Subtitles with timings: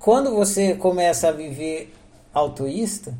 [0.00, 1.92] quando você começa a viver
[2.32, 3.14] altruísta,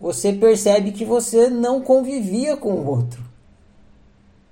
[0.00, 3.22] você percebe que você não convivia com o outro.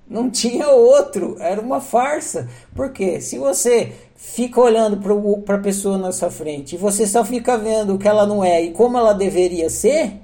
[0.06, 2.50] Não tinha outro, era uma farsa.
[2.74, 4.98] Porque se você fica olhando
[5.42, 8.44] para a pessoa na sua frente e você só fica vendo o que ela não
[8.44, 10.21] é e como ela deveria ser,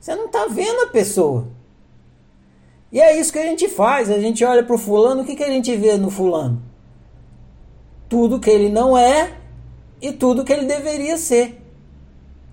[0.00, 1.48] você não está vendo a pessoa.
[2.90, 4.10] E é isso que a gente faz.
[4.10, 6.62] A gente olha para o fulano, o que, que a gente vê no fulano?
[8.08, 9.41] Tudo que ele não é
[10.02, 11.62] e tudo que ele deveria ser.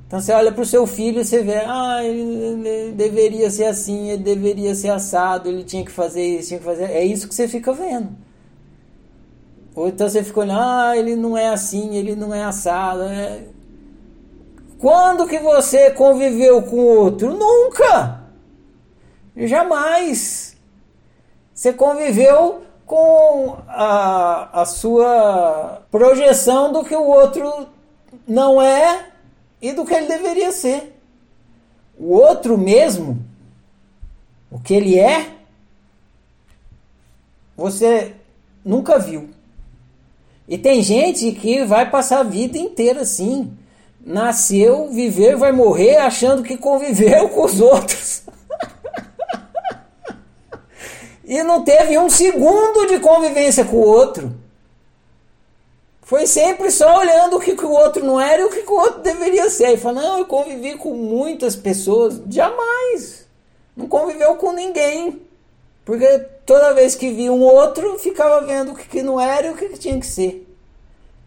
[0.07, 3.65] Então você olha para o seu filho e você vê, ah, ele, ele, deveria ser
[3.65, 6.85] assim, ele deveria ser assado, ele tinha que fazer isso, tinha que fazer.
[6.85, 8.09] É isso que você fica vendo.
[9.75, 13.03] Ou então você fica olhando, ah, ele não é assim, ele não é assado.
[13.03, 13.43] É...
[14.77, 17.35] Quando que você conviveu com outro?
[17.35, 18.23] Nunca!
[19.35, 20.57] Jamais!
[21.53, 27.67] Você conviveu com a, a sua projeção do que o outro
[28.27, 29.09] não é
[29.61, 30.99] e do que ele deveria ser.
[31.99, 33.23] O outro mesmo,
[34.49, 35.35] o que ele é,
[37.55, 38.15] você
[38.65, 39.29] nunca viu.
[40.47, 43.55] E tem gente que vai passar a vida inteira assim.
[44.03, 48.08] Nasceu, viveu vai morrer achando que conviveu com os outros.
[51.29, 54.33] E não teve um segundo de convivência com o outro.
[56.01, 58.71] Foi sempre só olhando o que, que o outro não era e o que, que
[58.71, 59.73] o outro deveria ser.
[59.73, 62.19] E fala, não, eu convivi com muitas pessoas.
[62.27, 63.27] Jamais.
[63.77, 65.21] Não conviveu com ninguém.
[65.85, 69.51] Porque toda vez que via um outro, ficava vendo o que, que não era e
[69.51, 70.47] o que, que tinha que ser.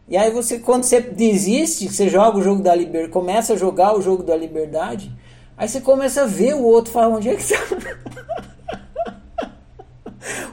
[0.08, 3.96] E aí você, quando você desiste, você joga o jogo da liberdade, começa a jogar
[3.96, 5.12] o jogo da liberdade,
[5.56, 8.11] aí você começa a ver o outro fala, onde é que tá?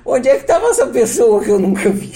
[0.09, 2.11] Onde é que estava essa pessoa que eu nunca vi?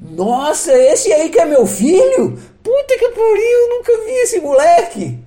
[0.00, 2.38] Nossa, esse aí que é meu filho?
[2.62, 5.18] Puta que pariu, nunca vi esse moleque.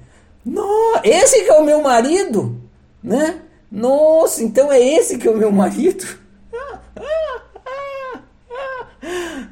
[0.45, 2.61] No, esse que é o meu marido,
[3.03, 3.41] né?
[3.71, 6.05] Nossa, então é esse que é o meu marido?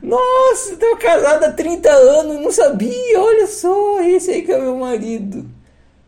[0.01, 4.61] Nossa, estou casada há 30 anos, não sabia, olha só, esse aí que é o
[4.61, 5.45] meu marido.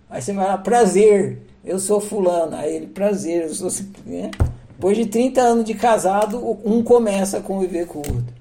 [0.10, 2.56] Aí você vai lá, prazer, eu sou fulano.
[2.56, 3.70] Aí ele, prazer, eu sou.
[4.06, 4.32] Né?
[4.70, 8.34] Depois de 30 anos de casado, um começa a conviver com o outro.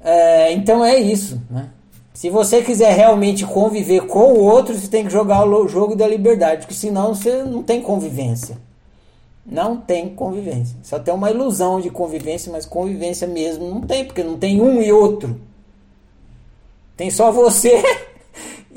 [0.00, 1.40] É, então é isso.
[1.50, 1.70] Né?
[2.14, 6.06] Se você quiser realmente conviver com o outro, você tem que jogar o jogo da
[6.06, 8.56] liberdade, porque senão você não tem convivência.
[9.46, 10.76] Não tem convivência.
[10.82, 14.82] Só tem uma ilusão de convivência, mas convivência mesmo não tem, porque não tem um
[14.82, 15.40] e outro.
[16.96, 17.82] Tem só você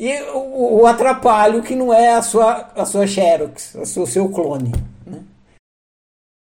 [0.01, 4.71] e o, o atrapalho que não é a sua, a sua Xerox, o seu clone.